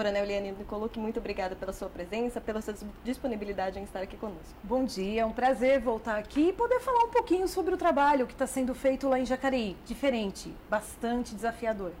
[0.00, 4.54] Coronel Liane Nicolucci, muito obrigada pela sua presença, pela sua disponibilidade em estar aqui conosco.
[4.64, 8.26] Bom dia, é um prazer voltar aqui e poder falar um pouquinho sobre o trabalho
[8.26, 9.76] que está sendo feito lá em Jacareí.
[9.84, 11.92] Diferente, bastante desafiador.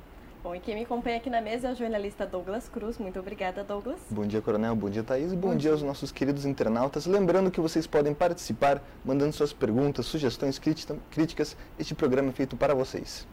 [0.42, 2.96] Bom, e quem me acompanha aqui na mesa é o jornalista Douglas Cruz.
[2.96, 4.00] Muito obrigada, Douglas.
[4.08, 4.74] Bom dia, Coronel.
[4.74, 5.34] Bom dia, Thaís.
[5.34, 7.04] Bom, Bom dia aos nossos queridos internautas.
[7.04, 11.54] Lembrando que vocês podem participar mandando suas perguntas, sugestões, críticas.
[11.78, 13.28] Este programa é feito para vocês.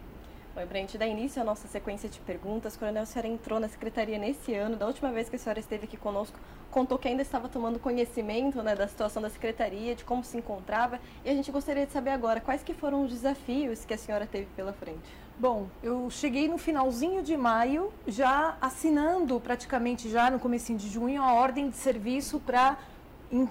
[0.58, 3.60] Bom, para a gente dar início à nossa sequência de perguntas, Coronel, a senhora entrou
[3.60, 4.76] na secretaria nesse ano.
[4.76, 6.36] Da última vez que a senhora esteve aqui conosco,
[6.72, 11.00] contou que ainda estava tomando conhecimento né, da situação da secretaria, de como se encontrava.
[11.24, 14.26] E a gente gostaria de saber agora quais que foram os desafios que a senhora
[14.26, 15.16] teve pela frente.
[15.38, 21.22] Bom, eu cheguei no finalzinho de maio, já assinando praticamente já no comecinho de junho
[21.22, 22.80] a ordem de serviço para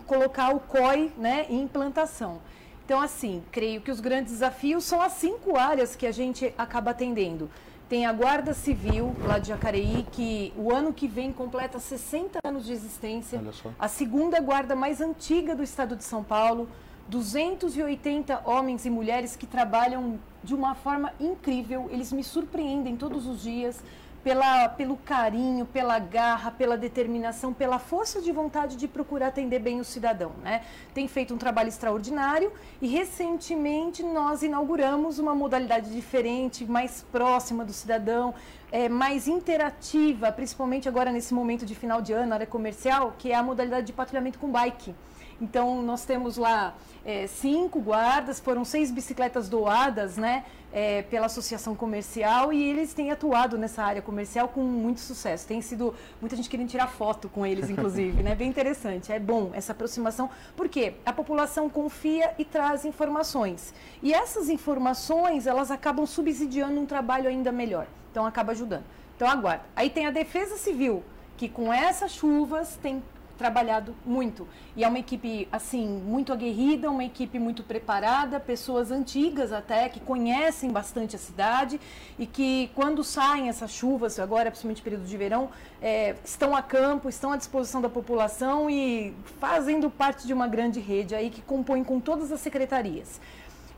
[0.09, 2.41] colocar o COI né, em implantação.
[2.87, 6.93] Então, assim, creio que os grandes desafios são as cinco áreas que a gente acaba
[6.93, 7.51] atendendo.
[7.89, 12.65] Tem a Guarda Civil, lá de Jacareí, que o ano que vem completa 60 anos
[12.65, 13.43] de existência.
[13.77, 16.69] A segunda guarda mais antiga do estado de São Paulo.
[17.09, 21.89] 280 homens e mulheres que trabalham de uma forma incrível.
[21.91, 23.83] Eles me surpreendem todos os dias
[24.27, 29.79] pela, pelo carinho, pela garra, pela determinação, pela força de vontade de procurar atender bem
[29.79, 30.33] o cidadão.
[30.43, 30.65] Né?
[30.93, 32.53] Tem feito um trabalho extraordinário
[32.83, 38.35] e recentemente nós inauguramos uma modalidade diferente, mais próxima do cidadão,
[38.73, 43.37] é, mais interativa, principalmente agora nesse momento de final de ano, área comercial, que é
[43.37, 44.93] a modalidade de patrulhamento com bike.
[45.41, 46.75] Então, nós temos lá
[47.05, 53.11] é, cinco guardas, foram seis bicicletas doadas né, é, pela associação comercial e eles têm
[53.11, 55.47] atuado nessa área comercial com muito sucesso.
[55.47, 58.35] Tem sido muita gente querendo tirar foto com eles, inclusive, né?
[58.35, 59.13] Bem interessante.
[59.13, 63.75] É bom essa aproximação, porque a população confia e traz informações.
[64.03, 67.87] E essas informações, elas acabam subsidiando um trabalho ainda melhor.
[68.11, 68.85] Então, acaba ajudando.
[69.15, 69.65] Então, aguarda.
[69.75, 71.05] Aí tem a Defesa Civil,
[71.37, 73.03] que com essas chuvas tem
[73.37, 74.49] trabalhado muito.
[74.75, 80.01] E é uma equipe, assim, muito aguerrida, uma equipe muito preparada, pessoas antigas até, que
[80.01, 81.81] conhecem bastante a cidade
[82.19, 87.09] e que, quando saem essas chuvas, agora, principalmente período de verão, é, estão a campo,
[87.09, 91.85] estão à disposição da população e fazendo parte de uma grande rede aí que compõe
[91.85, 93.21] com todas as secretarias.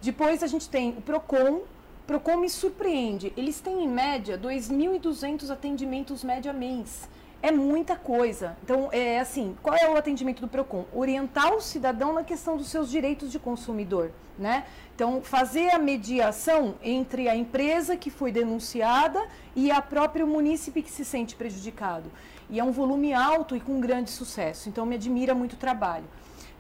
[0.01, 1.63] Depois a gente tem o PROCON,
[2.07, 3.33] PROCON me surpreende.
[3.37, 7.09] Eles têm, em média, 2.200 atendimentos média mês
[7.41, 8.57] é muita coisa.
[8.65, 10.85] Então, é assim, qual é o atendimento do PROCON?
[10.93, 14.65] Orientar o cidadão na questão dos seus direitos de consumidor, né?
[14.95, 20.91] Então, fazer a mediação entre a empresa que foi denunciada e a própria munícipe que
[20.91, 22.11] se sente prejudicado.
[22.51, 24.69] E é um volume alto e com grande sucesso.
[24.69, 26.07] Então, me admira muito o trabalho.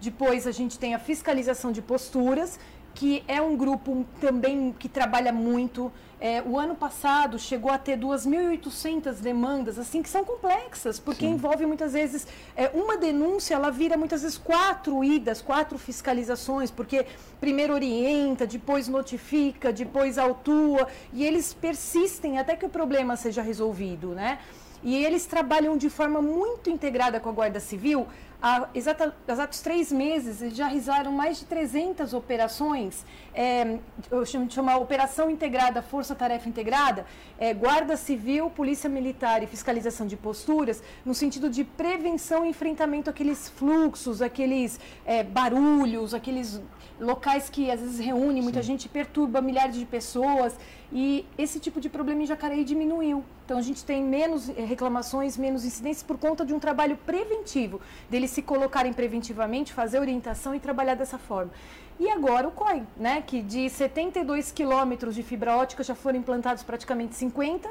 [0.00, 2.60] Depois, a gente tem a fiscalização de posturas,
[2.94, 5.92] que é um grupo também que trabalha muito.
[6.20, 11.34] É, o ano passado chegou a ter 2.800 demandas, assim, que são complexas, porque Sim.
[11.34, 12.26] envolve muitas vezes
[12.56, 17.06] é, uma denúncia, ela vira muitas vezes quatro idas, quatro fiscalizações, porque
[17.40, 24.08] primeiro orienta, depois notifica, depois autua, e eles persistem até que o problema seja resolvido,
[24.08, 24.40] né?
[24.82, 28.06] E eles trabalham de forma muito integrada com a Guarda Civil,
[28.40, 33.04] há exata, exatos três meses, eles já realizaram mais de 300 operações,
[33.34, 33.78] é,
[34.10, 37.04] eu chamo de chamar Operação Integrada, Força Tarefa Integrada,
[37.38, 43.10] é, Guarda Civil, Polícia Militar e Fiscalização de Posturas, no sentido de prevenção e enfrentamento
[43.10, 46.60] àqueles fluxos, aqueles é, barulhos, aqueles
[47.00, 48.68] locais que às vezes reúnem muita Sim.
[48.68, 50.56] gente, perturba milhares de pessoas,
[50.92, 53.22] e esse tipo de problema em Jacareí diminuiu.
[53.44, 57.80] Então a gente tem menos eh, reclamações, menos incidências por conta de um trabalho preventivo,
[58.08, 61.50] deles se colocarem preventivamente, fazer orientação e trabalhar dessa forma.
[62.00, 66.62] E agora o COI, né, que de 72 quilômetros de fibra ótica já foram implantados
[66.62, 67.68] praticamente 50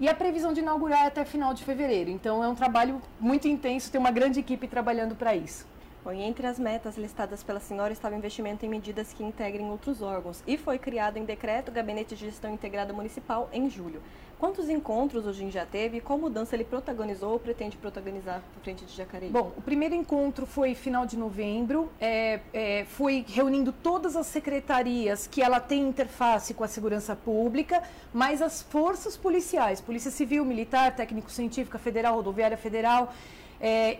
[0.00, 2.10] e a previsão de inaugurar é até final de fevereiro.
[2.10, 5.66] Então é um trabalho muito intenso, tem uma grande equipe trabalhando para isso.
[6.06, 10.02] Bom, e entre as metas listadas pela senhora estava investimento em medidas que integrem outros
[10.02, 14.00] órgãos e foi criado em decreto o Gabinete de Gestão Integrada Municipal em julho.
[14.38, 18.62] Quantos encontros o GIM já teve e qual mudança ele protagonizou ou pretende protagonizar na
[18.62, 19.30] frente de Jacareí?
[19.30, 25.26] Bom, o primeiro encontro foi final de novembro, é, é, foi reunindo todas as secretarias
[25.26, 27.82] que ela tem interface com a segurança pública,
[28.14, 33.12] mais as forças policiais, Polícia Civil, Militar, Técnico-Científica Federal, Rodoviária Federal,
[33.60, 33.98] é,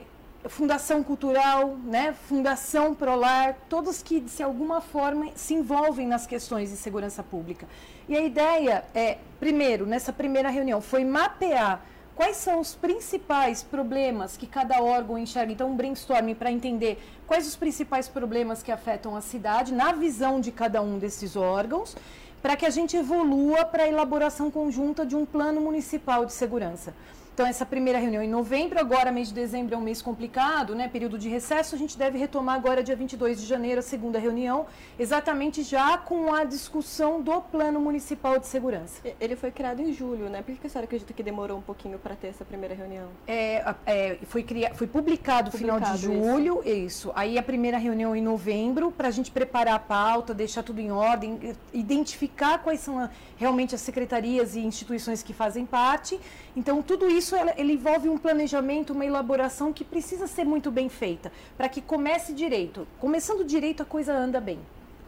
[0.49, 6.77] Fundação Cultural, né, Fundação Prolar, todos que de alguma forma se envolvem nas questões de
[6.77, 7.67] segurança pública.
[8.09, 11.83] E a ideia é, primeiro, nessa primeira reunião, foi mapear
[12.15, 15.53] quais são os principais problemas que cada órgão enxerga.
[15.53, 20.41] Então, um brainstorming para entender quais os principais problemas que afetam a cidade, na visão
[20.41, 21.95] de cada um desses órgãos,
[22.41, 26.95] para que a gente evolua para a elaboração conjunta de um plano municipal de segurança.
[27.37, 30.88] Então, essa primeira reunião em novembro, agora mês de dezembro é um mês complicado, né?
[30.88, 34.65] Período de recesso, a gente deve retomar agora dia 22 de janeiro a segunda reunião,
[34.99, 39.03] exatamente já com a discussão do Plano Municipal de Segurança.
[39.21, 40.41] Ele foi criado em julho, né?
[40.41, 43.09] Por que a senhora acredita que demorou um pouquinho para ter essa primeira reunião?
[43.27, 44.43] É, é, foi,
[44.73, 46.71] foi publicado no final de julho, isso.
[46.71, 47.12] isso.
[47.15, 50.91] Aí a primeira reunião em novembro, para a gente preparar a pauta, deixar tudo em
[50.91, 56.19] ordem, identificar quais são realmente as secretarias e instituições que fazem parte.
[56.56, 60.88] Então, tudo isso isso ele envolve um planejamento, uma elaboração que precisa ser muito bem
[60.88, 62.87] feita, para que comece direito.
[63.00, 64.61] Começando direito, a coisa anda bem.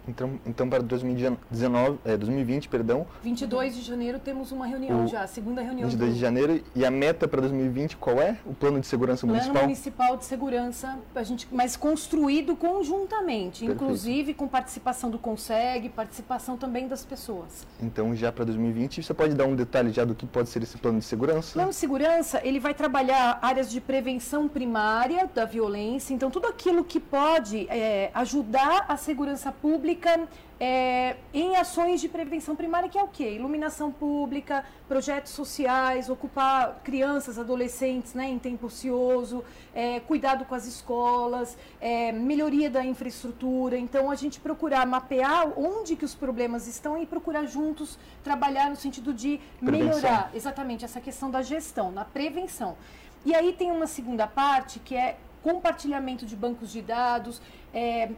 [0.09, 3.07] Então, então para 2019, é, 2020, perdão.
[3.23, 5.87] 22 de janeiro temos uma reunião já, a segunda reunião.
[5.89, 6.15] 22 do...
[6.15, 8.39] de janeiro e a meta para 2020 qual é?
[8.47, 9.53] O plano de segurança plano municipal?
[9.53, 13.85] Plano municipal de segurança, a gente, mas construído conjuntamente, Perfeito.
[13.85, 17.67] inclusive com participação do Conseg, participação também das pessoas.
[17.83, 20.79] Então já para 2020, você pode dar um detalhe já do que pode ser esse
[20.79, 21.53] plano de segurança?
[21.53, 26.83] Plano de segurança, ele vai trabalhar áreas de prevenção primária da violência, então tudo aquilo
[26.83, 30.29] que pode é, ajudar a segurança pública pública
[30.61, 33.31] é, em ações de prevenção primária, que é o quê?
[33.33, 40.67] Iluminação pública, projetos sociais, ocupar crianças, adolescentes né, em tempo ocioso, é, cuidado com as
[40.67, 43.77] escolas, é, melhoria da infraestrutura.
[43.77, 48.77] Então, a gente procurar mapear onde que os problemas estão e procurar juntos trabalhar no
[48.77, 49.97] sentido de prevenção.
[49.97, 52.77] melhorar exatamente essa questão da gestão, na prevenção.
[53.25, 57.41] E aí tem uma segunda parte que é compartilhamento de bancos de dados,
[57.73, 58.11] é,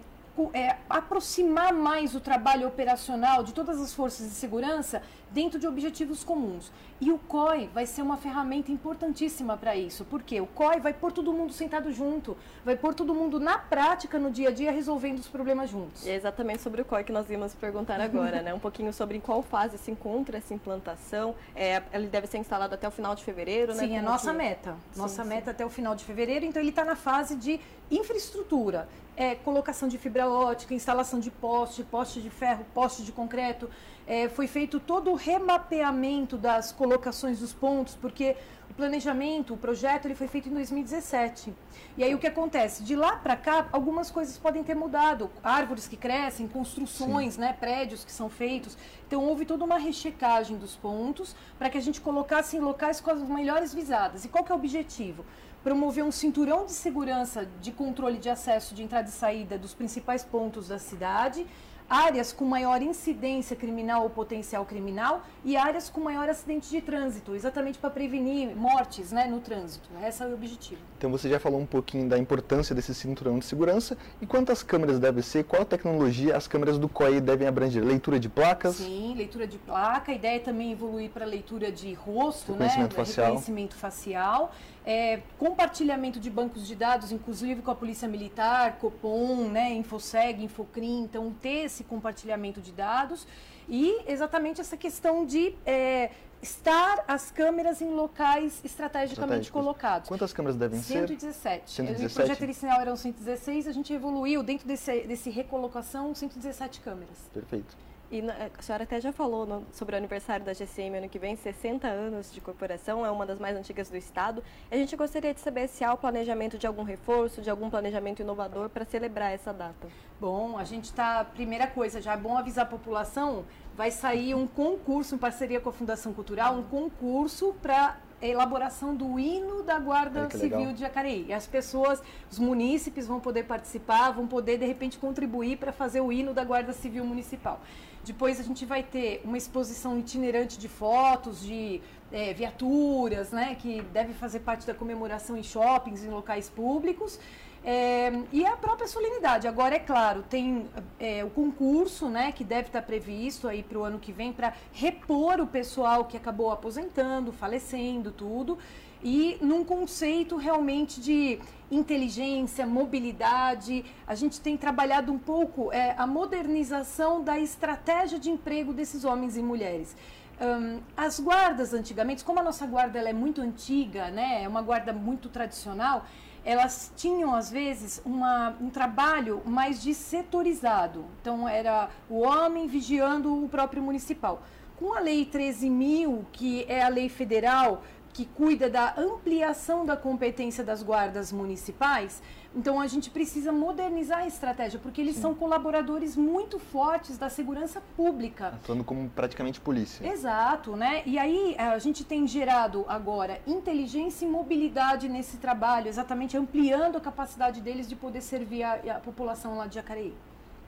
[0.55, 6.25] é, aproximar mais o trabalho operacional de todas as forças de segurança dentro de objetivos
[6.25, 6.71] comuns.
[7.01, 11.13] E o COI vai ser uma ferramenta importantíssima para isso, porque o COI vai pôr
[11.13, 15.19] todo mundo sentado junto, vai pôr todo mundo na prática, no dia a dia, resolvendo
[15.19, 16.05] os problemas juntos.
[16.05, 18.53] E é exatamente sobre o COI que nós íamos perguntar agora, né?
[18.53, 21.35] Um pouquinho sobre em qual fase se encontra essa implantação.
[21.55, 23.81] É, ele deve ser instalado até o final de fevereiro, né?
[23.87, 24.37] Sim, é nossa que...
[24.37, 24.77] meta.
[24.95, 25.51] Nossa sim, meta sim.
[25.51, 27.61] até o final de fevereiro, então ele está na fase de
[27.91, 28.89] infraestrutura.
[29.17, 33.69] É, colocação de fibra ótica, instalação de poste, poste de ferro, poste de concreto,
[34.11, 38.37] é, foi feito todo o remapeamento das colocações dos pontos, porque
[38.69, 41.55] o planejamento, o projeto, ele foi feito em 2017.
[41.97, 42.83] E aí o que acontece?
[42.83, 45.31] De lá para cá, algumas coisas podem ter mudado.
[45.45, 48.77] Árvores que crescem, construções, né, prédios que são feitos.
[49.07, 53.13] Então houve toda uma rechecagem dos pontos para que a gente colocasse em locais com
[53.13, 54.25] as melhores visadas.
[54.25, 55.25] E qual que é o objetivo?
[55.63, 60.25] promover um cinturão de segurança de controle de acesso de entrada e saída dos principais
[60.25, 61.47] pontos da cidade
[61.91, 67.35] áreas com maior incidência criminal ou potencial criminal e áreas com maior acidente de trânsito,
[67.35, 69.89] exatamente para prevenir mortes né, no trânsito.
[70.07, 70.81] Esse é o objetivo.
[70.97, 75.01] Então você já falou um pouquinho da importância desse cinturão de segurança e quantas câmeras
[75.01, 77.83] devem ser, qual tecnologia as câmeras do COI devem abranger?
[77.83, 78.77] Leitura de placas?
[78.77, 80.13] Sim, leitura de placa.
[80.13, 83.05] A ideia é também evoluir para leitura de rosto, reconhecimento né?
[83.05, 83.27] facial.
[83.27, 84.53] Reconhecimento facial.
[84.85, 91.03] É, compartilhamento de bancos de dados, inclusive com a Polícia Militar, Copom, né, Infoseg, Infocrim,
[91.03, 93.27] então ter esse compartilhamento de dados
[93.69, 96.11] e exatamente essa questão de é,
[96.43, 100.09] estar as câmeras em locais estrategicamente colocados.
[100.09, 101.71] Quantas câmeras devem 117.
[101.71, 101.83] ser?
[101.85, 102.13] 117.
[102.13, 107.19] O projeto inicial eram 116, a gente evoluiu dentro desse, desse recolocação 117 câmeras.
[107.33, 107.77] Perfeito.
[108.11, 111.37] E a senhora até já falou no, sobre o aniversário da GCM ano que vem,
[111.37, 114.43] 60 anos de corporação, é uma das mais antigas do Estado.
[114.69, 118.21] A gente gostaria de saber se há o planejamento de algum reforço, de algum planejamento
[118.21, 119.87] inovador para celebrar essa data.
[120.21, 123.45] Bom, a gente está, primeira coisa, já é bom avisar a população,
[123.77, 129.19] vai sair um concurso em parceria com a Fundação Cultural, um concurso para elaboração do
[129.19, 130.73] hino da Guarda Civil legal.
[130.75, 131.27] de Jacareí.
[131.29, 136.01] E as pessoas, os munícipes vão poder participar, vão poder de repente contribuir para fazer
[136.01, 137.61] o hino da Guarda Civil Municipal.
[138.05, 141.81] Depois a gente vai ter uma exposição itinerante de fotos, de
[142.11, 147.19] é, viaturas, né, que deve fazer parte da comemoração em shoppings, em locais públicos.
[147.63, 149.47] É, e a própria solenidade.
[149.47, 150.67] Agora, é claro, tem
[150.99, 154.55] é, o concurso, né, que deve estar previsto aí para o ano que vem para
[154.73, 158.59] repor o pessoal que acabou aposentando, falecendo, tudo.
[159.03, 161.41] E num conceito realmente de
[161.71, 168.73] inteligência, mobilidade, a gente tem trabalhado um pouco é, a modernização da estratégia de emprego
[168.73, 169.97] desses homens e mulheres.
[170.41, 174.63] Um, as guardas antigamente, como a nossa guarda ela é muito antiga, né, é uma
[174.63, 176.05] guarda muito tradicional,
[176.45, 181.05] elas tinham às vezes uma, um trabalho mais de setorizado.
[181.21, 184.43] Então era o homem vigiando o próprio municipal.
[184.79, 190.65] Com a lei 13.000, que é a lei federal que cuida da ampliação da competência
[190.65, 192.23] das guardas municipais,
[192.55, 195.23] então a gente precisa modernizar a estratégia, porque eles Sim.
[195.23, 198.49] são colaboradores muito fortes da segurança pública.
[198.49, 200.05] Atuando como praticamente polícia.
[200.05, 201.03] Exato, né?
[201.07, 207.01] E aí a gente tem gerado agora inteligência e mobilidade nesse trabalho, exatamente ampliando a
[207.01, 210.15] capacidade deles de poder servir a, a população lá de Jacareí.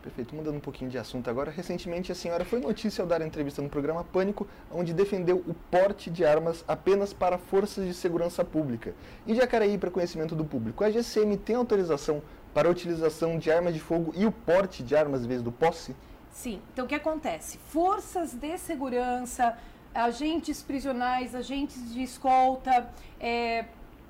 [0.02, 0.34] Perfeito.
[0.34, 3.68] Mudando um pouquinho de assunto agora, recentemente a senhora foi notícia ao dar entrevista no
[3.68, 8.94] programa Pânico, onde defendeu o porte de armas apenas para forças de segurança pública.
[9.26, 12.20] Em Jacareí, para conhecimento do público, a GCM tem autorização
[12.52, 15.52] para a utilização de armas de fogo e o porte de armas em vez do
[15.52, 15.94] posse?
[16.32, 16.60] Sim.
[16.72, 17.58] Então, o que acontece?
[17.68, 19.56] Forças de segurança,
[19.94, 22.90] agentes prisionais, agentes de escolta,
[23.20, 23.66] é,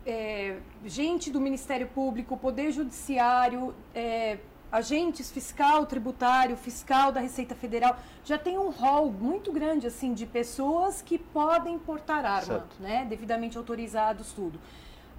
[0.06, 4.38] é, gente do Ministério Público, Poder Judiciário, é,
[4.72, 10.24] agentes fiscal, tributário, fiscal da Receita Federal, já tem um rol muito grande assim de
[10.24, 12.76] pessoas que podem portar arma, certo.
[12.80, 14.58] né, devidamente autorizados tudo.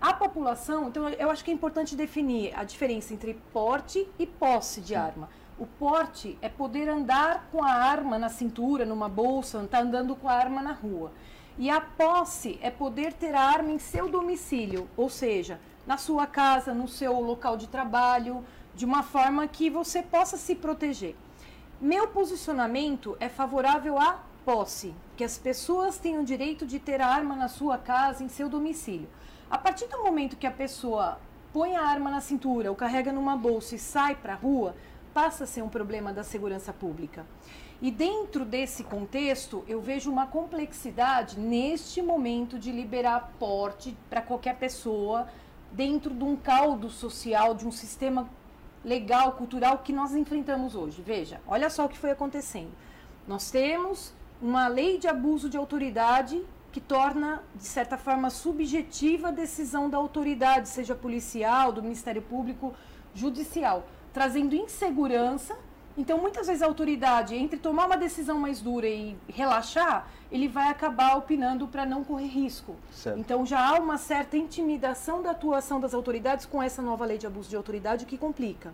[0.02, 4.82] A população, então eu acho que é importante definir a diferença entre porte e posse
[4.82, 4.96] de Sim.
[4.96, 5.30] arma.
[5.58, 10.16] O porte é poder andar com a arma na cintura, numa bolsa, estar tá andando
[10.16, 11.12] com a arma na rua.
[11.58, 16.26] E a posse é poder ter a arma em seu domicílio, ou seja, na sua
[16.26, 18.44] casa, no seu local de trabalho,
[18.76, 21.16] de uma forma que você possa se proteger.
[21.80, 27.08] Meu posicionamento é favorável à posse, que as pessoas tenham o direito de ter a
[27.08, 29.08] arma na sua casa, em seu domicílio.
[29.50, 31.20] A partir do momento que a pessoa
[31.52, 34.76] põe a arma na cintura ou carrega numa bolsa e sai para a rua,
[35.14, 37.26] passa a ser um problema da segurança pública.
[37.82, 44.56] E dentro desse contexto, eu vejo uma complexidade neste momento de liberar porte para qualquer
[44.56, 45.28] pessoa
[45.72, 48.30] dentro de um caldo social, de um sistema
[48.84, 51.02] legal, cultural que nós enfrentamos hoje.
[51.02, 52.72] Veja, olha só o que foi acontecendo.
[53.28, 59.32] Nós temos uma lei de abuso de autoridade que torna, de certa forma, subjetiva a
[59.32, 62.74] decisão da autoridade, seja policial, do Ministério Público,
[63.14, 65.56] judicial, trazendo insegurança
[65.96, 70.70] então, muitas vezes a autoridade, entre tomar uma decisão mais dura e relaxar, ele vai
[70.70, 72.76] acabar opinando para não correr risco.
[72.92, 73.20] Certo.
[73.20, 77.28] Então, já há uma certa intimidação da atuação das autoridades com essa nova lei de
[77.28, 78.74] abuso de autoridade, o que complica.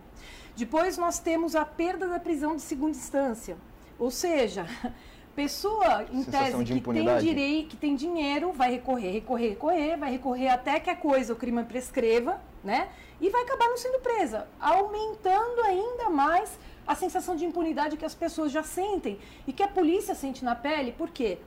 [0.56, 3.58] Depois, nós temos a perda da prisão de segunda instância.
[3.98, 4.66] Ou seja,
[5.36, 10.10] pessoa, em Sensação tese, que tem, direito, que tem dinheiro, vai recorrer, recorrer, recorrer, vai
[10.10, 12.88] recorrer até que a coisa, o crime prescreva, né?
[13.20, 18.14] E vai acabar não sendo presa, aumentando ainda mais a sensação de impunidade que as
[18.14, 21.38] pessoas já sentem e que a polícia sente na pele, por quê?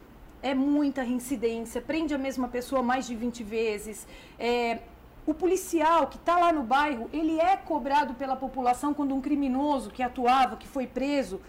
[0.42, 4.08] É muita reincidência, prende a mesma pessoa mais de 20 vezes.
[4.38, 4.80] É,
[5.26, 9.90] o policial que está lá no bairro, ele é cobrado pela população quando um criminoso
[9.90, 11.40] que atuava, que foi preso,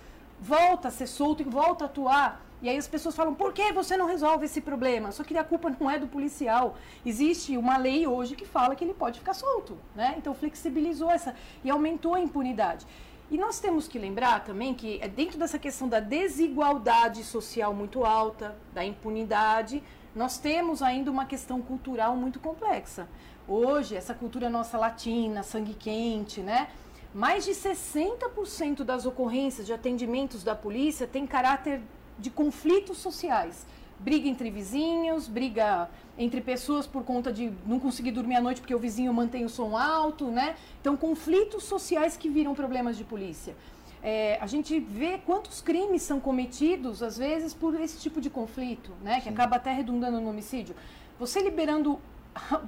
[0.40, 2.44] volta a ser solto e volta a atuar.
[2.62, 5.12] E aí as pessoas falam, por que você não resolve esse problema?
[5.12, 6.76] Só que a culpa não é do policial.
[7.04, 10.14] Existe uma lei hoje que fala que ele pode ficar solto, né?
[10.16, 12.86] Então flexibilizou essa e aumentou a impunidade.
[13.34, 18.04] E nós temos que lembrar também que é dentro dessa questão da desigualdade social muito
[18.04, 19.82] alta, da impunidade,
[20.14, 23.08] nós temos ainda uma questão cultural muito complexa.
[23.48, 26.68] Hoje, essa cultura nossa latina, sangue quente, né?
[27.12, 31.82] Mais de 60% das ocorrências de atendimentos da polícia tem caráter
[32.16, 33.66] de conflitos sociais
[34.04, 38.74] briga entre vizinhos, briga entre pessoas por conta de não conseguir dormir à noite porque
[38.74, 40.56] o vizinho mantém o som alto, né?
[40.78, 43.56] Então, conflitos sociais que viram problemas de polícia.
[44.02, 48.92] É, a gente vê quantos crimes são cometidos, às vezes, por esse tipo de conflito,
[49.02, 49.14] né?
[49.14, 49.22] Sim.
[49.22, 50.76] Que acaba até redundando no homicídio.
[51.18, 51.98] Você liberando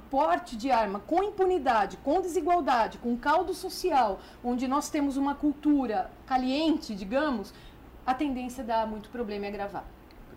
[0.09, 6.09] porte de arma com impunidade, com desigualdade, com caldo social, onde nós temos uma cultura
[6.25, 7.53] caliente, digamos,
[8.03, 9.85] a tendência dar muito problema e agravar.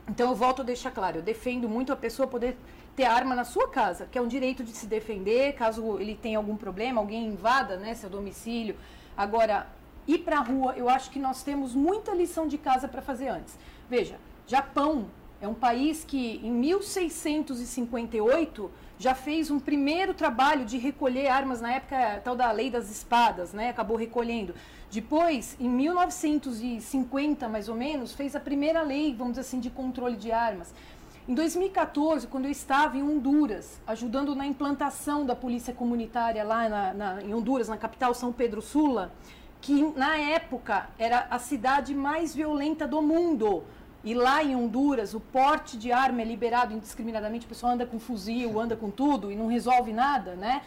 [0.09, 2.57] Então eu volto a deixar claro, eu defendo muito a pessoa poder
[2.97, 6.39] ter arma na sua casa, que é um direito de se defender, caso ele tenha
[6.39, 8.75] algum problema, alguém invada, né, seu domicílio.
[9.17, 9.69] Agora,
[10.07, 13.29] ir para a rua, eu acho que nós temos muita lição de casa para fazer
[13.29, 13.57] antes.
[13.89, 15.07] Veja, Japão
[15.43, 21.73] É um país que, em 1658, já fez um primeiro trabalho de recolher armas, na
[21.73, 23.71] época tal da lei das espadas, né?
[23.71, 24.55] acabou recolhendo.
[24.91, 30.17] Depois, em 1950, mais ou menos, fez a primeira lei, vamos dizer assim, de controle
[30.17, 30.75] de armas.
[31.27, 36.93] Em 2014, quando eu estava em Honduras, ajudando na implantação da polícia comunitária lá na,
[36.93, 39.11] na, em Honduras, na capital São Pedro Sula,
[39.63, 43.65] que na época era a cidade mais violenta do mundo.
[44.03, 47.99] E lá em Honduras, o porte de arma é liberado indiscriminadamente, o pessoal anda com
[47.99, 50.63] fuzil, anda com tudo e não resolve nada, né?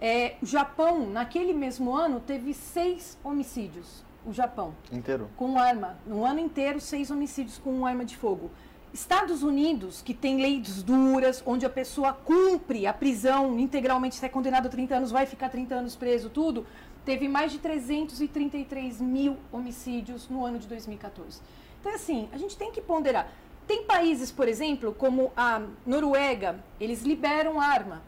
[0.00, 4.04] É, o Japão, naquele mesmo ano, teve seis homicídios.
[4.24, 4.74] O Japão.
[4.92, 5.28] Inteiro?
[5.36, 5.96] Com arma.
[6.06, 8.50] No ano inteiro, seis homicídios com arma de fogo.
[8.92, 14.28] Estados Unidos, que tem leis duras, onde a pessoa cumpre a prisão integralmente, se é
[14.28, 16.66] condenado a 30 anos, vai ficar 30 anos preso, tudo,
[17.04, 21.40] teve mais de 333 mil homicídios no ano de 2014.
[21.80, 23.30] Então, assim, a gente tem que ponderar.
[23.66, 28.02] Tem países, por exemplo, como a Noruega, eles liberam arma.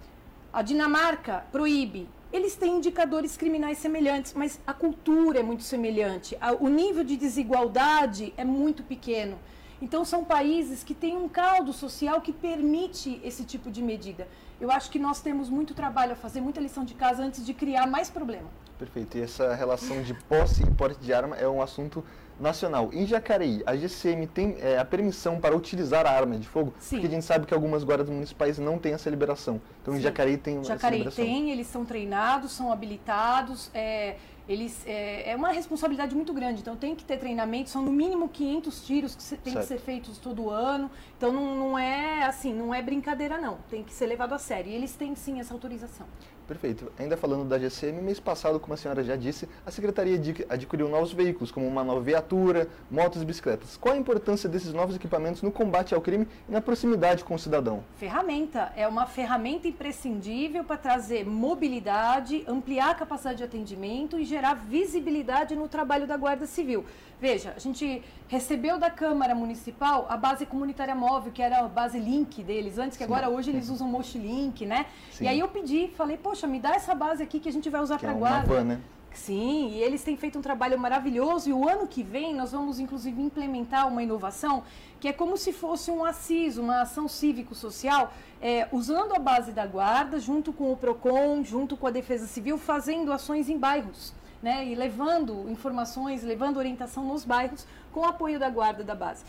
[0.53, 2.09] A Dinamarca proíbe.
[2.33, 6.37] Eles têm indicadores criminais semelhantes, mas a cultura é muito semelhante.
[6.61, 9.39] O nível de desigualdade é muito pequeno.
[9.83, 14.29] Então, são países que têm um caldo social que permite esse tipo de medida.
[14.61, 17.55] Eu acho que nós temos muito trabalho a fazer, muita lição de casa antes de
[17.55, 18.49] criar mais problema.
[18.81, 19.19] Perfeito.
[19.19, 22.03] E essa relação de posse e porte de arma é um assunto
[22.41, 22.89] nacional.
[22.95, 26.73] Em Jacareí, a GCM tem é, a permissão para utilizar a arma de fogo?
[26.81, 26.97] Sim.
[26.97, 29.61] Porque a gente sabe que algumas guardas municipais não têm essa liberação.
[29.83, 30.01] Então, Sim.
[30.01, 31.25] em Jacareí tem Jacareí essa liberação.
[31.27, 33.71] tem, eles são treinados, são habilitados.
[33.75, 34.17] É,
[34.49, 38.29] eles, é, é, uma responsabilidade muito grande, então tem que ter treinamento, são no mínimo
[38.29, 39.59] 500 tiros que tem certo.
[39.61, 43.85] que ser feitos todo ano, então não, não é assim, não é brincadeira não, tem
[43.85, 46.05] que ser levado a sério, e eles têm sim essa autorização.
[46.51, 46.91] Perfeito.
[46.99, 51.13] Ainda falando da GCM, mês passado, como a senhora já disse, a Secretaria adquiriu novos
[51.13, 53.77] veículos, como uma nova viatura, motos e bicicletas.
[53.77, 57.39] Qual a importância desses novos equipamentos no combate ao crime e na proximidade com o
[57.39, 57.85] cidadão?
[57.99, 58.73] Ferramenta.
[58.75, 65.55] É uma ferramenta imprescindível para trazer mobilidade, ampliar a capacidade de atendimento e gerar visibilidade
[65.55, 66.85] no trabalho da Guarda Civil.
[67.21, 71.99] Veja, a gente recebeu da Câmara Municipal a base comunitária móvel, que era a base
[71.99, 73.13] link deles antes, que Sim.
[73.13, 74.87] agora hoje eles usam Mochilink, né?
[75.13, 75.25] Sim.
[75.25, 77.83] E aí eu pedi, falei, poxa, me dá essa base aqui que a gente vai
[77.83, 78.47] usar para é guarda.
[78.47, 78.81] Van, né?
[79.13, 82.79] Sim, e eles têm feito um trabalho maravilhoso e o ano que vem nós vamos
[82.79, 84.63] inclusive implementar uma inovação
[85.01, 89.67] que é como se fosse um assis, uma ação cívico-social, é, usando a base da
[89.67, 94.67] guarda, junto com o PROCON, junto com a Defesa Civil, fazendo ações em bairros né,
[94.67, 99.25] e levando informações, levando orientação nos bairros com o apoio da guarda da base.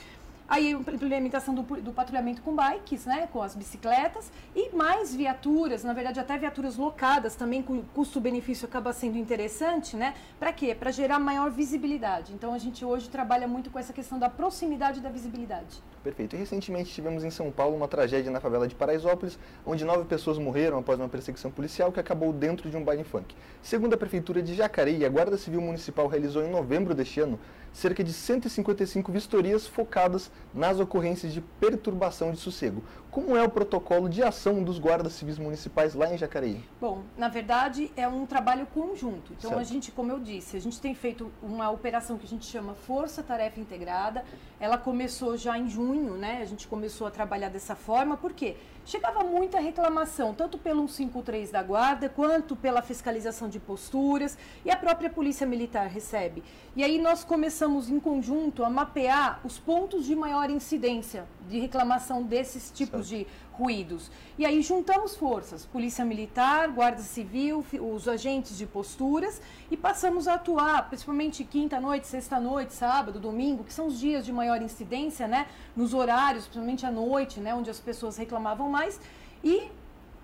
[0.51, 5.93] Aí implementação do, do, patrulhamento com bikes, né, com as bicicletas e mais viaturas, na
[5.93, 10.13] verdade até viaturas locadas também com custo-benefício acaba sendo interessante, né?
[10.37, 10.75] Para quê?
[10.75, 12.33] Para gerar maior visibilidade.
[12.33, 15.81] Então a gente hoje trabalha muito com essa questão da proximidade da visibilidade.
[16.03, 16.35] Perfeito.
[16.35, 20.37] E recentemente tivemos em São Paulo uma tragédia na favela de Paraisópolis, onde nove pessoas
[20.37, 23.33] morreram após uma perseguição policial que acabou dentro de um baile funk.
[23.61, 27.39] Segundo a prefeitura de Jacareí, a Guarda Civil Municipal realizou em novembro deste ano
[27.71, 32.83] cerca de 155 vistorias focadas nas ocorrências de perturbação de sossego.
[33.09, 36.63] Como é o protocolo de ação dos guardas civis municipais lá em Jacareí?
[36.79, 39.33] Bom, na verdade é um trabalho conjunto.
[39.37, 39.61] Então certo.
[39.61, 42.73] a gente, como eu disse, a gente tem feito uma operação que a gente chama
[42.73, 44.23] Força Tarefa Integrada.
[44.59, 46.39] Ela começou já em junho, né?
[46.41, 51.63] A gente começou a trabalhar dessa forma, porque chegava muita reclamação, tanto pelo 153 da
[51.63, 56.43] Guarda, quanto pela fiscalização de posturas, e a própria Polícia Militar recebe.
[56.75, 62.23] E aí nós começamos em conjunto a mapear os pontos de maior incidência de reclamação
[62.23, 63.25] desses tipos certo.
[63.25, 63.27] de
[63.61, 64.09] ruídos.
[64.39, 70.33] E aí juntamos forças, Polícia Militar, Guarda Civil, os agentes de posturas e passamos a
[70.33, 75.45] atuar, principalmente quinta-noite, sexta-noite, sábado, domingo, que são os dias de maior incidência, né?
[75.75, 77.53] Nos horários, principalmente à noite, né?
[77.53, 78.99] Onde as pessoas reclamavam mais.
[79.43, 79.69] E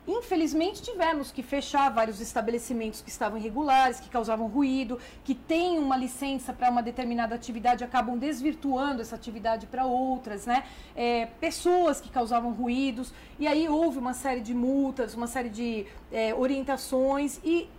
[0.07, 5.97] Infelizmente, tivemos que fechar vários estabelecimentos que estavam irregulares, que causavam ruído, que têm uma
[5.97, 10.63] licença para uma determinada atividade, acabam desvirtuando essa atividade para outras, né?
[10.95, 15.85] É, pessoas que causavam ruídos, e aí houve uma série de multas, uma série de
[16.09, 17.69] é, orientações, e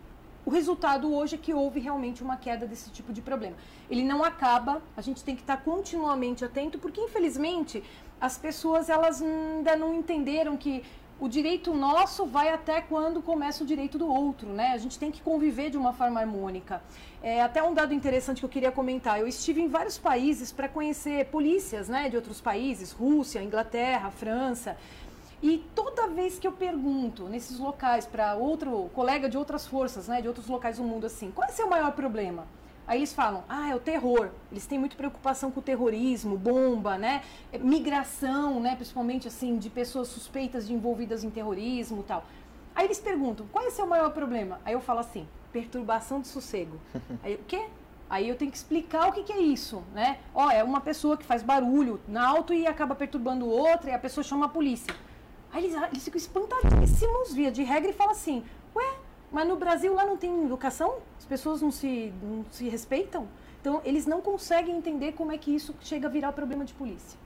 [0.44, 3.56] o resultado hoje é que houve realmente uma queda desse tipo de problema.
[3.90, 7.82] Ele não acaba, a gente tem que estar continuamente atento, porque infelizmente
[8.20, 10.82] as pessoas elas ainda não entenderam que
[11.20, 14.68] o direito nosso vai até quando começa o direito do outro, né?
[14.68, 16.80] A gente tem que conviver de uma forma harmônica.
[17.20, 19.18] É, até um dado interessante que eu queria comentar.
[19.18, 24.76] Eu estive em vários países para conhecer polícias, né, de outros países, Rússia, Inglaterra, França.
[25.42, 30.22] E toda vez que eu pergunto nesses locais para outro colega de outras forças, né,
[30.22, 32.46] de outros locais do mundo assim, qual é o seu maior problema?
[32.88, 34.30] Aí eles falam, ah, é o terror.
[34.50, 37.22] Eles têm muita preocupação com o terrorismo, bomba, né?
[37.52, 38.74] É, migração, né?
[38.74, 42.24] Principalmente assim, de pessoas suspeitas de envolvidas em terrorismo e tal.
[42.74, 44.58] Aí eles perguntam, qual é o seu maior problema?
[44.64, 46.80] Aí eu falo assim, perturbação de sossego.
[47.22, 47.66] Aí, o quê?
[48.08, 50.18] Aí eu tenho que explicar o que, que, é isso, né?
[50.34, 53.98] Ó, é uma pessoa que faz barulho na alto e acaba perturbando outra e a
[53.98, 54.94] pessoa chama a polícia.
[55.52, 58.42] Aí eles, eles ficam espantadíssimos, via de regra, e falam assim,
[58.74, 58.94] ué,
[59.30, 60.98] mas no Brasil lá não tem educação?
[61.18, 63.28] As pessoas não se, não se respeitam?
[63.60, 67.18] Então, eles não conseguem entender como é que isso chega a virar problema de polícia.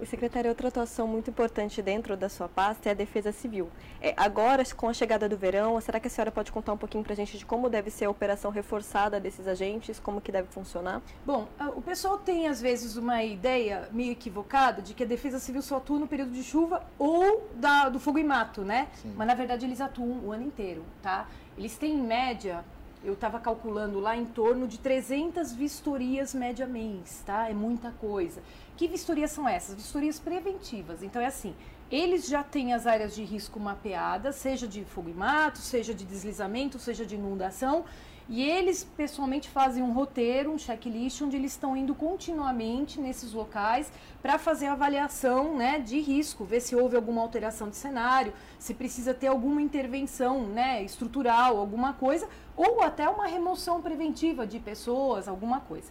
[0.00, 3.70] O secretário, outra atuação muito importante dentro da sua pasta é a defesa civil.
[4.02, 7.04] É, agora, com a chegada do verão, será que a senhora pode contar um pouquinho
[7.04, 10.48] para a gente de como deve ser a operação reforçada desses agentes, como que deve
[10.48, 11.00] funcionar?
[11.24, 15.62] Bom, o pessoal tem às vezes uma ideia meio equivocada de que a defesa civil
[15.62, 18.88] só atua no período de chuva ou da, do fogo e mato, né?
[18.94, 19.14] Sim.
[19.16, 21.28] Mas na verdade eles atuam o ano inteiro, tá?
[21.56, 22.64] Eles têm em média
[23.04, 27.50] eu estava calculando lá em torno de 300 vistorias média mês, tá?
[27.50, 28.42] É muita coisa.
[28.76, 29.74] Que vistorias são essas?
[29.74, 31.02] Vistorias preventivas.
[31.02, 31.54] Então é assim,
[31.90, 36.04] eles já têm as áreas de risco mapeadas, seja de fogo e mato, seja de
[36.04, 37.84] deslizamento, seja de inundação,
[38.28, 43.92] e eles pessoalmente fazem um roteiro, um checklist, onde eles estão indo continuamente nesses locais
[44.22, 48.72] para fazer a avaliação né, de risco, ver se houve alguma alteração de cenário, se
[48.72, 55.28] precisa ter alguma intervenção né, estrutural, alguma coisa, ou até uma remoção preventiva de pessoas,
[55.28, 55.90] alguma coisa.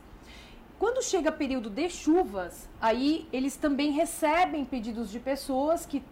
[0.80, 6.04] Quando chega período de chuvas, aí eles também recebem pedidos de pessoas que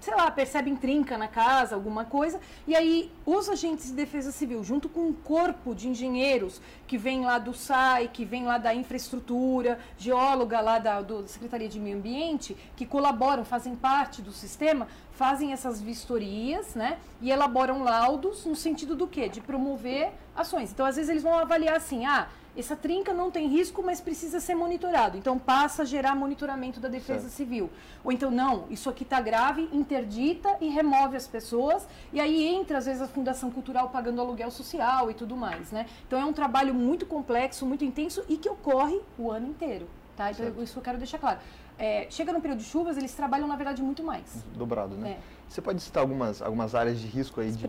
[0.00, 4.62] sei lá, percebem trinca na casa, alguma coisa, e aí os agentes de defesa civil,
[4.62, 8.74] junto com um corpo de engenheiros que vem lá do SAI, que vem lá da
[8.74, 14.86] infraestrutura, geóloga lá da do Secretaria de Meio Ambiente, que colaboram, fazem parte do sistema,
[15.12, 19.28] fazem essas vistorias, né, e elaboram laudos no sentido do quê?
[19.28, 20.70] De promover ações.
[20.70, 22.28] Então, às vezes eles vão avaliar assim, ah,
[22.60, 25.16] essa trinca não tem risco, mas precisa ser monitorado.
[25.16, 27.32] Então passa a gerar monitoramento da defesa certo.
[27.32, 27.70] civil.
[28.04, 31.86] Ou então, não, isso aqui está grave, interdita e remove as pessoas.
[32.12, 35.70] E aí entra, às vezes, a Fundação Cultural pagando aluguel social e tudo mais.
[35.70, 35.86] Né?
[36.06, 39.88] Então é um trabalho muito complexo, muito intenso e que ocorre o ano inteiro.
[40.16, 40.30] Tá?
[40.30, 40.62] Então, certo.
[40.62, 41.38] isso eu quero deixar claro.
[41.78, 44.42] É, chega no período de chuvas, eles trabalham, na verdade, muito mais.
[44.54, 45.10] Dobrado, né?
[45.10, 45.35] É.
[45.48, 47.66] Você pode citar algumas, algumas áreas de risco aí, de,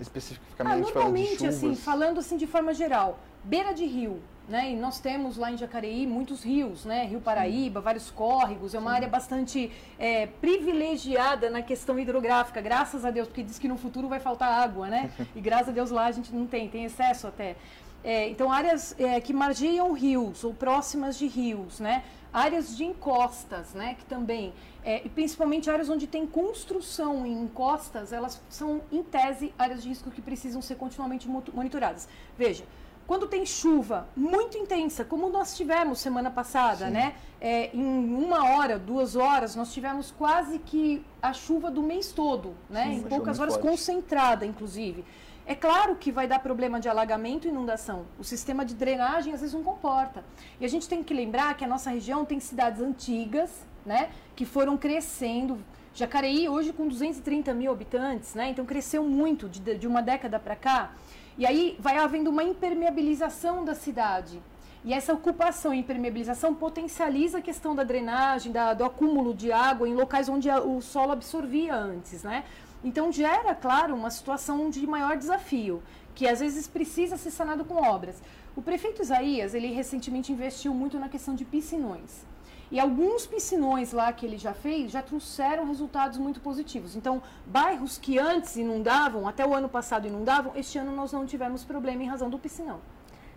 [0.00, 4.72] especificamente ah, normalmente, assim, falando assim de forma geral, beira de rio, né?
[4.72, 7.04] E nós temos lá em Jacareí muitos rios, né?
[7.04, 7.84] Rio Paraíba, Sim.
[7.84, 8.96] vários córregos, é uma Sim.
[8.96, 14.08] área bastante é, privilegiada na questão hidrográfica, graças a Deus, porque diz que no futuro
[14.08, 15.10] vai faltar água, né?
[15.34, 17.56] E graças a Deus lá a gente não tem, tem excesso até.
[18.04, 22.04] É, então, áreas é, que margeiam rios ou próximas de rios, né?
[22.32, 23.94] Áreas de encostas, né?
[23.98, 24.52] Que também,
[24.84, 29.88] é, e principalmente áreas onde tem construção em encostas, elas são, em tese, áreas de
[29.88, 32.08] risco que precisam ser continuamente monitoradas.
[32.36, 32.64] Veja,
[33.06, 36.92] quando tem chuva muito intensa, como nós tivemos semana passada, Sim.
[36.92, 37.14] né?
[37.40, 42.54] É, em uma hora, duas horas, nós tivemos quase que a chuva do mês todo,
[42.70, 42.84] né?
[42.84, 43.68] Sim, em poucas horas, forte.
[43.68, 45.04] concentrada, inclusive.
[45.44, 48.06] É claro que vai dar problema de alagamento e inundação.
[48.18, 50.24] O sistema de drenagem às vezes não comporta.
[50.60, 53.50] E a gente tem que lembrar que a nossa região tem cidades antigas,
[53.84, 54.10] né?
[54.36, 55.58] Que foram crescendo.
[55.94, 58.50] Jacareí hoje com 230 mil habitantes, né?
[58.50, 60.92] Então cresceu muito de, de uma década para cá.
[61.36, 64.40] E aí vai havendo uma impermeabilização da cidade.
[64.84, 69.88] E essa ocupação e impermeabilização potencializa a questão da drenagem, da, do acúmulo de água
[69.88, 72.44] em locais onde a, o solo absorvia antes, né?
[72.84, 75.82] Então gera, claro, uma situação de maior desafio,
[76.14, 78.20] que às vezes precisa ser sanado com obras.
[78.56, 82.26] O prefeito Isaías, ele recentemente investiu muito na questão de piscinões.
[82.72, 86.96] E alguns piscinões lá que ele já fez já trouxeram resultados muito positivos.
[86.96, 91.64] Então, bairros que antes inundavam, até o ano passado inundavam, este ano nós não tivemos
[91.64, 92.80] problema em razão do piscinão.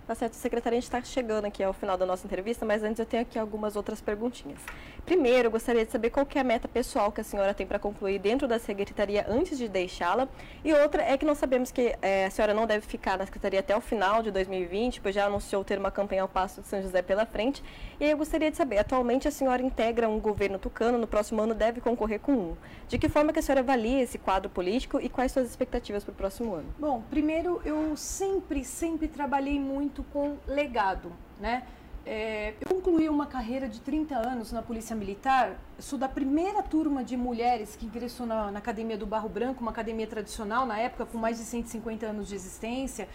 [0.08, 3.00] Tá certo, secretária, a gente está chegando aqui ao final da nossa entrevista, mas antes
[3.00, 4.60] eu tenho aqui algumas outras perguntinhas.
[5.04, 7.80] Primeiro, eu gostaria de saber qual é a meta pessoal que a senhora tem para
[7.80, 10.28] concluir dentro da secretaria antes de deixá-la.
[10.64, 13.60] E outra é que nós sabemos que é, a senhora não deve ficar na secretaria
[13.62, 16.80] até o final de 2020, pois já anunciou ter uma campanha ao Passo de São
[16.84, 17.64] José pela frente.
[18.00, 21.42] E aí eu gostaria de saber, atualmente a senhora integra um governo tucano, no próximo
[21.42, 22.56] ano deve concorrer com um.
[22.88, 26.12] De que forma que a senhora avalia esse quadro político e quais suas expectativas para
[26.12, 26.68] o próximo ano?
[26.78, 31.64] Bom, primeiro eu sempre, sempre trabalhei muito muito com legado, né?
[32.06, 35.58] É, eu concluí uma carreira de 30 anos na Polícia Militar.
[35.80, 39.72] Sou da primeira turma de mulheres que ingressou na, na, Academia do Barro Branco, uma
[39.72, 43.08] academia tradicional na época, com mais de 150 anos de existência.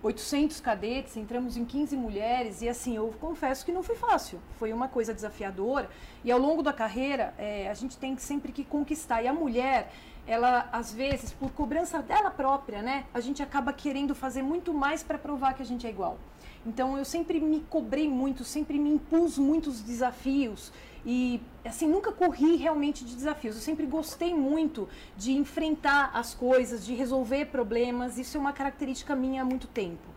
[0.00, 4.72] 800 cadetes, entramos em 15 mulheres e assim, eu confesso que não foi fácil, foi
[4.72, 5.90] uma coisa desafiadora
[6.22, 9.90] e ao longo da carreira é, a gente tem sempre que conquistar e a mulher,
[10.28, 15.02] ela às vezes por cobrança dela própria, né, a gente acaba querendo fazer muito mais
[15.02, 16.18] para provar que a gente é igual.
[16.66, 20.70] Então eu sempre me cobrei muito, sempre me impus muitos desafios
[21.06, 23.56] e assim nunca corri realmente de desafios.
[23.56, 24.86] Eu sempre gostei muito
[25.16, 28.18] de enfrentar as coisas, de resolver problemas.
[28.18, 30.07] Isso é uma característica minha há muito tempo.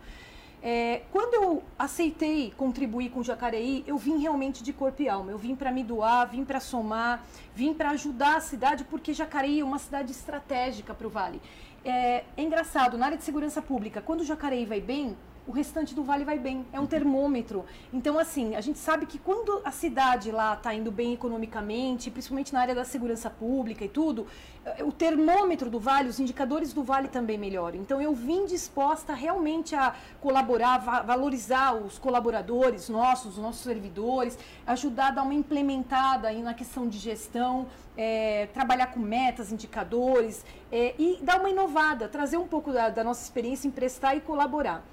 [0.62, 5.32] É, quando eu aceitei contribuir com o Jacareí, eu vim realmente de corpo e alma.
[5.32, 9.58] Eu vim para me doar, vim para somar, vim para ajudar a cidade, porque Jacareí
[9.58, 11.42] é uma cidade estratégica para o Vale.
[11.84, 15.94] É, é engraçado, na área de segurança pública, quando o Jacareí vai bem, o restante
[15.94, 16.64] do vale vai bem.
[16.72, 17.64] É um termômetro.
[17.92, 22.52] Então, assim, a gente sabe que quando a cidade lá está indo bem economicamente, principalmente
[22.52, 24.26] na área da segurança pública e tudo,
[24.64, 27.78] eh, o termômetro do vale, os indicadores do vale também melhoram.
[27.78, 35.08] Então, eu vim disposta realmente a colaborar, valorizar os colaboradores nossos, os nossos servidores, ajudar
[35.08, 40.94] a dar uma implementada aí na questão de gestão, é, trabalhar com metas, indicadores é,
[40.98, 44.84] e dar uma inovada, trazer um pouco da, da nossa experiência, emprestar e colaborar.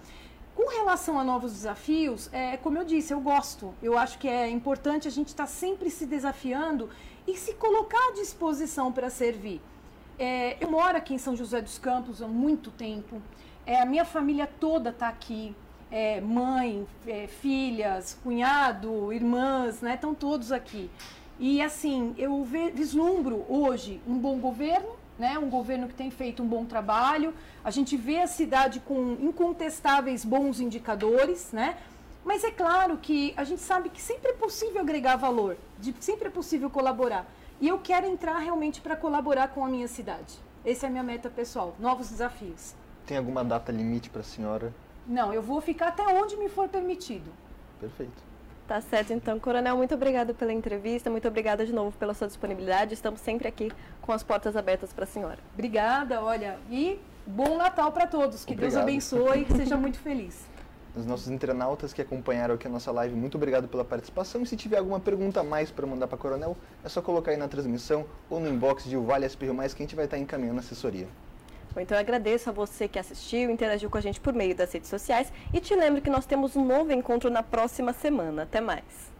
[0.60, 3.74] Com relação a novos desafios, é, como eu disse, eu gosto.
[3.82, 6.90] Eu acho que é importante a gente estar tá sempre se desafiando
[7.26, 9.62] e se colocar à disposição para servir.
[10.20, 13.22] É, eu moro aqui em São José dos Campos há muito tempo.
[13.66, 15.56] É, a minha família toda está aqui.
[15.90, 19.96] É, mãe, é, filhas, cunhado, irmãs, né?
[19.96, 20.92] Estão todos aqui.
[21.40, 26.48] E assim, eu vislumbro hoje um bom governo, né, um governo que tem feito um
[26.48, 27.34] bom trabalho.
[27.64, 31.78] A gente vê a cidade com incontestáveis bons indicadores, né?
[32.24, 36.28] Mas é claro que a gente sabe que sempre é possível agregar valor, de, sempre
[36.28, 37.26] é possível colaborar.
[37.60, 40.40] E eu quero entrar realmente para colaborar com a minha cidade.
[40.66, 42.74] Essa é a minha meta pessoal, novos desafios.
[43.06, 44.74] Tem alguma data limite para a senhora?
[45.06, 47.32] Não, eu vou ficar até onde me for permitido.
[47.80, 48.29] Perfeito.
[48.70, 52.94] Tá certo, então, Coronel, muito obrigado pela entrevista, muito obrigada de novo pela sua disponibilidade.
[52.94, 55.40] Estamos sempre aqui com as portas abertas para a senhora.
[55.56, 58.46] Obrigada, olha, e bom Natal para todos.
[58.46, 58.74] Que obrigado.
[58.74, 60.46] Deus abençoe e seja muito feliz.
[60.96, 64.44] Os nossos internautas que acompanharam aqui a nossa live, muito obrigado pela participação.
[64.44, 66.56] E se tiver alguma pergunta a mais para mandar para Coronel,
[66.86, 69.82] é só colocar aí na transmissão ou no inbox de o Vale SP Mais que
[69.82, 71.08] a gente vai estar encaminhando a assessoria.
[71.74, 74.72] Bom, então eu agradeço a você que assistiu, interagiu com a gente por meio das
[74.72, 78.44] redes sociais e te lembro que nós temos um novo encontro na próxima semana.
[78.44, 79.19] Até mais!